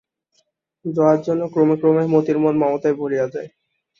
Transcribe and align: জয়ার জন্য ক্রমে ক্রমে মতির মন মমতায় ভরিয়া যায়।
জয়ার 0.85 1.19
জন্য 1.27 1.41
ক্রমে 1.53 1.75
ক্রমে 1.81 2.03
মতির 2.13 2.37
মন 2.39 2.55
মমতায় 2.61 2.95
ভরিয়া 2.99 3.25
যায়। 3.33 3.49